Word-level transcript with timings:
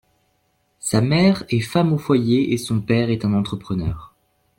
Sa 0.79 0.99
mère 0.99 1.43
est 1.49 1.59
femme 1.59 1.93
au 1.93 1.99
foyer 1.99 2.53
et 2.53 2.57
son 2.57 2.81
père 2.81 3.11
est 3.11 3.23
un 3.23 3.35
entrepreneur. 3.35 4.15